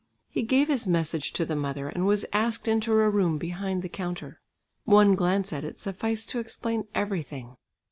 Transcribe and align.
He 0.29 0.41
gave 0.41 0.67
his 0.67 0.87
message 0.87 1.31
to 1.33 1.45
the 1.45 1.55
mother 1.55 1.87
and 1.87 2.07
was 2.07 2.25
asked 2.33 2.67
into 2.67 2.91
a 2.91 3.07
room 3.07 3.37
behind 3.37 3.83
the 3.83 3.87
counter. 3.87 4.41
One 4.83 5.13
glance 5.13 5.53
at 5.53 5.63
it 5.63 5.77
sufficed 5.77 6.27
to 6.31 6.39
explain 6.39 6.87
everything. 6.95 7.55